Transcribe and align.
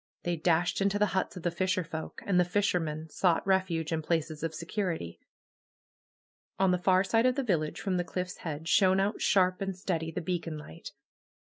They 0.23 0.35
dashed 0.35 0.81
into 0.81 0.97
the 0.97 1.05
huts 1.13 1.37
of 1.37 1.43
the 1.43 1.51
fisherfolk. 1.51 2.23
And 2.25 2.39
the 2.39 2.43
fishermen 2.43 3.07
sought 3.11 3.45
refuge 3.45 3.91
in 3.91 4.01
places 4.01 4.41
of 4.41 4.55
security. 4.55 5.19
On 6.57 6.71
the 6.71 6.79
far 6.81 7.03
side 7.03 7.27
of 7.27 7.35
the 7.35 7.43
village 7.43 7.79
from 7.79 7.97
the 7.97 8.03
cliff^s 8.03 8.37
head 8.37 8.67
shone 8.67 8.99
out 8.99 9.21
shar}) 9.21 9.55
and 9.59 9.77
steady 9.77 10.09
the 10.09 10.19
beacon 10.19 10.57
light. 10.57 10.89